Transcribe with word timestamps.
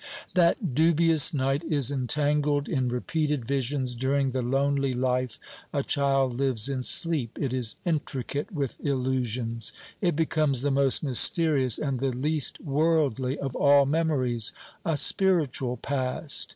That 0.33 0.73
dubious 0.73 1.31
night 1.31 1.63
is 1.63 1.91
entangled 1.91 2.67
in 2.67 2.89
repeated 2.89 3.45
visions 3.45 3.93
during 3.93 4.31
the 4.31 4.41
lonely 4.41 4.93
life 4.93 5.37
a 5.71 5.83
child 5.83 6.33
lives 6.33 6.67
in 6.67 6.81
sleep; 6.81 7.37
it 7.39 7.53
is 7.53 7.75
intricate 7.85 8.51
with 8.51 8.83
illusions. 8.83 9.71
It 10.01 10.15
becomes 10.15 10.63
the 10.63 10.71
most 10.71 11.03
mysterious 11.03 11.77
and 11.77 11.99
the 11.99 12.09
least 12.09 12.59
worldly 12.61 13.37
of 13.37 13.55
all 13.55 13.85
memories, 13.85 14.53
a 14.83 14.97
spiritual 14.97 15.77
past. 15.77 16.49